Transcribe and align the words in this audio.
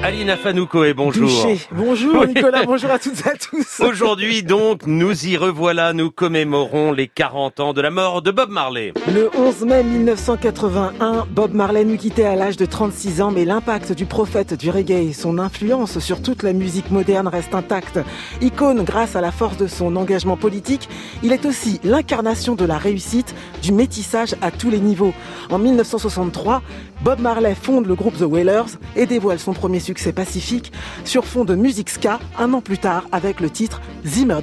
Aline 0.00 0.30
Afanouko 0.30 0.84
et 0.84 0.94
bonjour. 0.94 1.28
Bonjour 1.72 2.24
Nicolas, 2.24 2.64
bonjour 2.64 2.88
à 2.88 3.00
toutes 3.00 3.26
et 3.26 3.30
à 3.30 3.34
tous. 3.34 3.80
Aujourd'hui 3.84 4.44
donc, 4.44 4.86
nous 4.86 5.26
y 5.26 5.36
revoilà, 5.36 5.92
nous 5.92 6.12
commémorons 6.12 6.92
les 6.92 7.08
40 7.08 7.58
ans 7.58 7.72
de 7.72 7.80
la 7.80 7.90
mort 7.90 8.22
de 8.22 8.30
Bob 8.30 8.48
Marley. 8.48 8.92
Le 9.12 9.28
11 9.36 9.62
mai 9.62 9.82
1981, 9.82 11.26
Bob 11.28 11.52
Marley 11.52 11.84
nous 11.84 11.96
quittait 11.96 12.24
à 12.26 12.36
l'âge 12.36 12.56
de 12.56 12.64
36 12.64 13.20
ans, 13.22 13.32
mais 13.32 13.44
l'impact 13.44 13.90
du 13.90 14.06
prophète 14.06 14.54
du 14.54 14.70
reggae 14.70 15.08
et 15.08 15.12
son 15.12 15.36
influence 15.40 15.98
sur 15.98 16.22
toute 16.22 16.44
la 16.44 16.52
musique 16.52 16.92
moderne 16.92 17.26
reste 17.26 17.56
intact. 17.56 17.98
Icône 18.40 18.84
grâce 18.84 19.16
à 19.16 19.20
la 19.20 19.32
force 19.32 19.56
de 19.56 19.66
son 19.66 19.96
engagement 19.96 20.36
politique, 20.36 20.88
il 21.24 21.32
est 21.32 21.44
aussi 21.44 21.80
l'incarnation 21.82 22.54
de 22.54 22.64
la 22.64 22.78
réussite, 22.78 23.34
du 23.62 23.72
métissage 23.72 24.36
à 24.42 24.52
tous 24.52 24.70
les 24.70 24.80
niveaux. 24.80 25.12
En 25.50 25.58
1963, 25.58 26.62
Bob 27.02 27.18
Marley 27.20 27.56
fonde 27.56 27.86
le 27.86 27.96
groupe 27.96 28.16
The 28.16 28.22
Wailers 28.22 28.78
et 28.94 29.06
dévoile 29.06 29.40
son 29.40 29.54
premier 29.54 29.80
succès 29.88 30.12
pacifique 30.12 30.70
sur 31.06 31.24
fond 31.24 31.46
de 31.46 31.54
musique 31.54 31.88
ska 31.88 32.20
un 32.38 32.52
an 32.52 32.60
plus 32.60 32.76
tard 32.76 33.04
avec 33.10 33.40
le 33.40 33.48
titre 33.48 33.80
Zimmer 34.04 34.40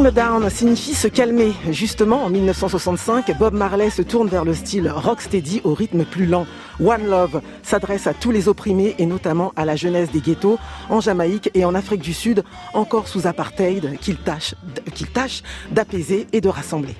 Zimmer 0.00 0.12
Down 0.12 0.48
signifie 0.48 0.94
se 0.94 1.08
calmer. 1.08 1.52
Justement, 1.68 2.24
en 2.24 2.30
1965, 2.30 3.36
Bob 3.38 3.52
Marley 3.52 3.90
se 3.90 4.00
tourne 4.00 4.28
vers 4.28 4.46
le 4.46 4.54
style 4.54 4.90
rocksteady 4.90 5.60
au 5.62 5.74
rythme 5.74 6.06
plus 6.06 6.24
lent. 6.24 6.46
One 6.82 7.06
Love 7.06 7.42
s'adresse 7.62 8.06
à 8.06 8.14
tous 8.14 8.30
les 8.30 8.48
opprimés 8.48 8.94
et 8.96 9.04
notamment 9.04 9.52
à 9.56 9.66
la 9.66 9.76
jeunesse 9.76 10.10
des 10.10 10.20
ghettos 10.20 10.58
en 10.88 11.02
Jamaïque 11.02 11.50
et 11.52 11.66
en 11.66 11.74
Afrique 11.74 12.00
du 12.00 12.14
Sud, 12.14 12.44
encore 12.72 13.08
sous 13.08 13.26
apartheid, 13.26 13.98
qu'il 14.00 14.16
tâche, 14.16 14.54
qu'il 14.94 15.08
tâche 15.08 15.42
d'apaiser 15.70 16.26
et 16.32 16.40
de 16.40 16.48
rassembler. 16.48 16.96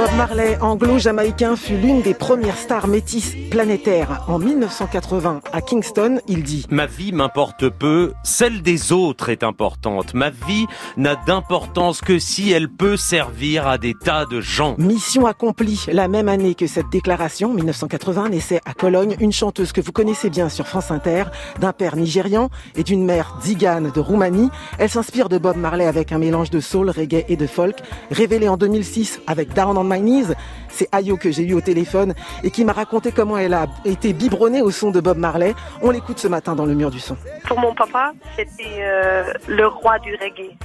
Bob 0.00 0.16
Marley, 0.16 0.56
anglo-jamaïcain, 0.62 1.56
fut 1.56 1.76
l'une 1.76 2.00
des 2.00 2.14
premières 2.14 2.56
stars 2.56 2.88
métisses 2.88 3.34
planétaires. 3.50 4.24
En 4.28 4.38
1980, 4.38 5.42
à 5.52 5.60
Kingston, 5.60 6.20
il 6.26 6.42
dit 6.42 6.64
Ma 6.70 6.86
vie 6.86 7.12
m'importe 7.12 7.68
peu, 7.68 8.14
celle 8.22 8.62
des 8.62 8.92
autres 8.92 9.28
est 9.28 9.44
importante. 9.44 10.14
Ma 10.14 10.30
vie 10.30 10.64
n'a 10.96 11.16
d'importance 11.16 12.00
que 12.00 12.18
si 12.18 12.50
elle 12.50 12.70
peut 12.70 12.96
servir 12.96 13.68
à 13.68 13.76
des 13.76 13.92
tas 13.92 14.24
de 14.24 14.40
gens. 14.40 14.74
Mission 14.78 15.26
accomplie. 15.26 15.84
La 15.92 16.08
même 16.08 16.30
année 16.30 16.54
que 16.54 16.66
cette 16.66 16.88
déclaration, 16.88 17.52
1980, 17.52 18.30
naissait 18.30 18.62
à 18.64 18.72
Cologne 18.72 19.16
une 19.20 19.32
chanteuse 19.32 19.72
que 19.72 19.82
vous 19.82 19.92
connaissez 19.92 20.30
bien 20.30 20.48
sur 20.48 20.66
France 20.66 20.90
Inter, 20.90 21.24
d'un 21.58 21.74
père 21.74 21.96
nigérian 21.96 22.48
et 22.74 22.84
d'une 22.84 23.04
mère 23.04 23.36
zigane 23.42 23.90
de 23.94 24.00
Roumanie. 24.00 24.48
Elle 24.78 24.88
s'inspire 24.88 25.28
de 25.28 25.36
Bob 25.36 25.58
Marley 25.58 25.84
avec 25.84 26.10
un 26.10 26.18
mélange 26.18 26.48
de 26.48 26.60
soul, 26.60 26.88
reggae 26.88 27.26
et 27.28 27.36
de 27.36 27.46
folk. 27.46 27.76
Révélée 28.10 28.48
en 28.48 28.56
2006 28.56 29.20
avec 29.26 29.52
Down 29.52 29.76
on 29.76 29.89
My 29.90 30.24
c'est 30.68 30.88
Ayo 30.94 31.16
que 31.16 31.30
j'ai 31.30 31.42
eu 31.42 31.54
au 31.54 31.60
téléphone 31.60 32.14
et 32.44 32.50
qui 32.50 32.64
m'a 32.64 32.72
raconté 32.72 33.12
comment 33.12 33.36
elle 33.36 33.54
a 33.54 33.66
été 33.84 34.12
biberonnée 34.12 34.62
au 34.62 34.70
son 34.70 34.90
de 34.90 35.00
Bob 35.00 35.18
Marley. 35.18 35.54
On 35.82 35.90
l'écoute 35.90 36.18
ce 36.18 36.28
matin 36.28 36.54
dans 36.54 36.66
le 36.66 36.74
mur 36.74 36.90
du 36.90 37.00
son. 37.00 37.16
Pour 37.46 37.58
mon 37.58 37.74
papa, 37.74 38.12
c'était 38.36 38.78
euh, 38.80 39.32
le 39.48 39.66
roi 39.66 39.98
du 39.98 40.14
reggae. 40.14 40.56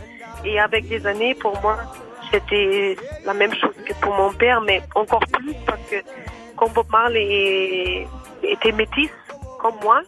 Et 0.43 0.59
avec 0.59 0.87
des 0.87 1.05
années, 1.07 1.33
pour 1.35 1.59
moi, 1.61 1.77
c'était 2.31 2.95
la 3.25 3.33
même 3.33 3.53
chose 3.53 3.75
que 3.85 3.93
pour 3.95 4.13
mon 4.13 4.31
père, 4.33 4.61
mais 4.61 4.81
encore 4.93 5.25
plus 5.31 5.55
parce 5.65 5.81
que 5.89 5.95
quand 6.55 6.71
Bob 6.73 6.87
Marley 6.91 8.07
était 8.43 8.71
métis, 8.71 9.09
comme 9.59 9.75
moi, 9.81 10.01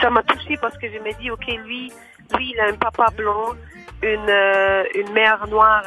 ça 0.00 0.10
m'a 0.10 0.22
touché 0.22 0.56
parce 0.60 0.76
que 0.78 0.88
je 0.88 0.98
me 0.98 1.12
dis, 1.20 1.30
ok, 1.30 1.46
lui, 1.64 1.92
lui, 2.36 2.52
il 2.52 2.60
a 2.60 2.66
un 2.66 2.76
papa 2.76 3.06
blanc, 3.16 3.54
une, 4.02 4.28
euh, 4.28 4.84
une 4.94 5.12
mère 5.12 5.46
noire 5.48 5.84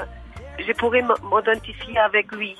je 0.68 0.74
pourrais 0.74 1.02
m'identifier 1.02 1.98
avec 1.98 2.32
lui. 2.32 2.56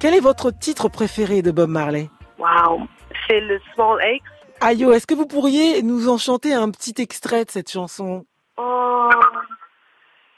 Quel 0.00 0.14
est 0.14 0.20
votre 0.20 0.50
titre 0.50 0.88
préféré 0.88 1.42
de 1.42 1.50
Bob 1.50 1.70
Marley? 1.70 2.10
Wow, 2.38 2.86
c'est 3.26 3.40
le 3.40 3.60
Small 3.74 4.00
X. 4.02 4.24
Ayo, 4.60 4.92
est-ce 4.92 5.06
que 5.06 5.14
vous 5.14 5.26
pourriez 5.26 5.82
nous 5.82 6.08
en 6.08 6.18
chanter 6.18 6.52
un 6.54 6.70
petit 6.70 6.94
extrait 7.00 7.44
de 7.44 7.50
cette 7.50 7.70
chanson? 7.70 8.24
Oh, 8.56 9.10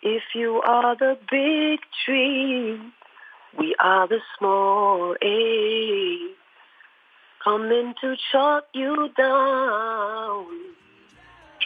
if 0.03 0.23
you 0.35 0.61
are 0.65 0.97
the 0.97 1.19
big 1.31 1.81
tree, 2.05 2.79
we 3.59 3.75
are 3.79 4.09
the 4.09 4.21
small 4.39 5.15
A. 5.23 6.37
Coming 7.45 7.95
to 8.01 8.17
shut 8.33 8.67
you 8.75 9.09
down, 9.17 10.47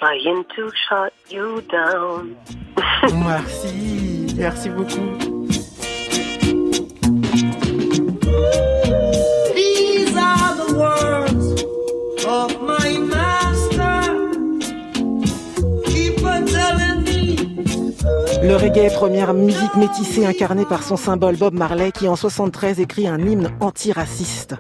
trying 0.00 0.44
to 0.56 0.70
shut 0.88 1.12
you 1.28 1.60
down. 1.70 2.34
Merci, 3.12 4.34
merci 4.36 4.68
beaucoup. 4.70 5.18
These 9.54 10.16
are 10.16 10.54
the 10.56 10.74
words 10.74 11.46
of 12.26 12.50
my 12.62 12.98
master. 12.98 14.00
Keep 15.86 16.24
on 16.24 16.46
telling 16.46 17.02
me. 17.04 17.36
Le 18.42 18.56
reggae, 18.56 18.92
première 18.94 19.34
musique 19.34 19.76
métissée 19.76 20.24
incarnée 20.26 20.64
par 20.64 20.82
son 20.82 20.96
symbole 20.96 21.36
Bob 21.36 21.54
Marley, 21.54 21.92
qui 21.92 22.08
en 22.08 22.16
73 22.16 22.80
écrit 22.80 23.06
un 23.06 23.18
hymne 23.18 23.50
antiraciste. 23.60 24.56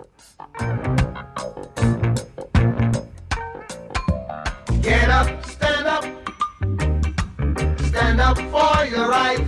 For 8.60 8.84
your 8.84 9.08
right. 9.08 9.42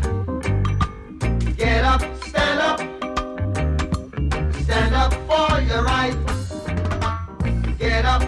Get 1.57 1.85
up, 1.85 2.03
stand 2.25 2.61
up. 2.61 2.79
Stand 4.63 4.95
up 4.95 5.13
for 5.29 5.61
your 5.61 5.85
right. 5.85 6.32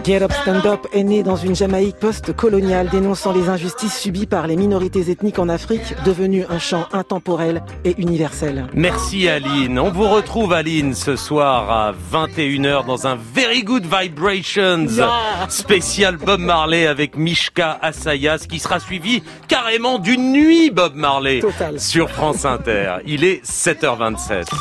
Get 0.05 0.21
up, 0.21 0.31
Stand 0.43 0.65
Up 0.67 0.85
est 0.93 1.01
né 1.03 1.23
dans 1.23 1.35
une 1.35 1.55
Jamaïque 1.55 1.95
post-coloniale 1.97 2.89
dénonçant 2.89 3.33
les 3.33 3.49
injustices 3.49 3.97
subies 3.97 4.27
par 4.27 4.45
les 4.45 4.55
minorités 4.55 5.09
ethniques 5.09 5.39
en 5.39 5.49
Afrique, 5.49 5.95
devenu 6.05 6.45
un 6.47 6.59
chant 6.59 6.85
intemporel 6.93 7.63
et 7.85 7.95
universel. 7.97 8.67
Merci 8.75 9.27
Aline. 9.27 9.79
On 9.79 9.89
vous 9.89 10.07
retrouve 10.07 10.53
Aline 10.53 10.93
ce 10.93 11.15
soir 11.15 11.71
à 11.71 11.93
21h 12.13 12.85
dans 12.85 13.07
un 13.07 13.15
Very 13.33 13.63
Good 13.63 13.85
Vibrations 13.85 14.85
Yeah. 14.95 15.09
spécial 15.49 16.17
Bob 16.17 16.39
Marley 16.39 16.85
avec 16.85 17.17
Mishka 17.17 17.79
Asayas 17.81 18.45
qui 18.47 18.59
sera 18.59 18.79
suivi 18.79 19.23
carrément 19.47 19.97
d'une 19.97 20.31
nuit 20.33 20.69
Bob 20.69 20.93
Marley 20.95 21.39
Total. 21.39 21.79
sur 21.79 22.11
France 22.11 22.45
Inter. 22.45 22.97
Il 23.07 23.23
est 23.23 23.43
7h27. 23.43 24.45